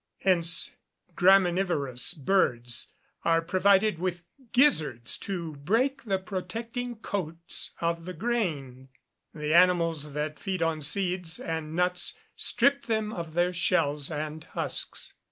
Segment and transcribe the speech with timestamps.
[0.21, 0.71] Hence
[1.13, 2.87] graminivorous birds
[3.23, 8.89] are provided with gizzards to break the protecting coats of the grain;
[9.35, 15.13] and animals that feed on seeds and nuts strip them of their shells and husks.